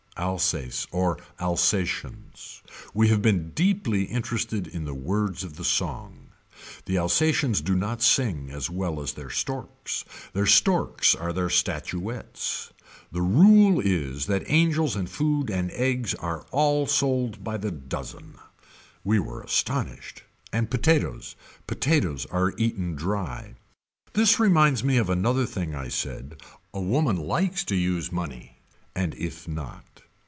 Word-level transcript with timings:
Alsace 0.17 0.85
or 0.91 1.17
Alsatians. 1.39 2.61
We 2.93 3.07
have 3.07 3.23
been 3.23 3.51
deeply 3.51 4.03
interested 4.03 4.67
in 4.67 4.85
the 4.85 4.93
words 4.93 5.43
of 5.43 5.55
the 5.55 5.63
song. 5.63 6.27
The 6.85 6.97
Alsatians 6.97 7.59
do 7.61 7.75
not 7.75 8.03
sing 8.03 8.51
as 8.51 8.69
well 8.69 9.01
as 9.01 9.13
their 9.13 9.31
storks. 9.31 10.05
Their 10.33 10.45
storks 10.45 11.15
are 11.15 11.33
their 11.33 11.49
statuettes. 11.49 12.71
The 13.11 13.21
rule 13.23 13.79
is 13.79 14.27
that 14.27 14.43
angels 14.45 14.95
and 14.95 15.09
food 15.09 15.49
and 15.49 15.71
eggs 15.71 16.13
are 16.15 16.45
all 16.51 16.85
sold 16.85 17.43
by 17.43 17.57
the 17.57 17.71
dozen. 17.71 18.35
We 19.03 19.17
were 19.17 19.41
astonished. 19.41 20.21
And 20.53 20.69
potatoes 20.69 21.35
Potatoes 21.65 22.27
are 22.27 22.53
eaten 22.57 22.95
dry. 22.95 23.55
This 24.13 24.39
reminds 24.39 24.83
me 24.83 24.97
of 24.97 25.09
another 25.09 25.47
thing 25.47 25.73
I 25.73 25.87
said. 25.87 26.35
A 26.75 26.81
woman 26.81 27.15
likes 27.15 27.63
to 27.63 27.75
use 27.75 28.11
money. 28.11 28.59
And 28.93 29.15
if 29.15 29.47
not. 29.47 29.85